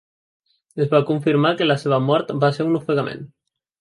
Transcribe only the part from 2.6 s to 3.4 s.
un ofegament.